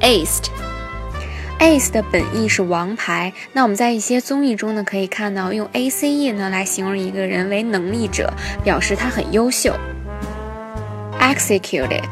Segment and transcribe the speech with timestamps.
[0.00, 3.32] ，aced，ace 的本意是王牌。
[3.52, 8.32] 那我们在一些综艺中呢，可以看到用 ace 呢来形容一个人为能力者，
[8.64, 9.72] 表示他很优秀。
[11.20, 12.02] executed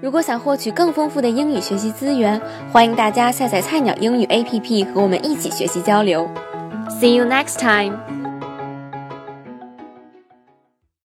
[0.00, 2.40] 如果想获取更丰富的英语学习资源，
[2.72, 6.28] 欢迎大家下载菜鸟英语 APP 和我们一起学习交流。
[7.00, 8.21] See you next time.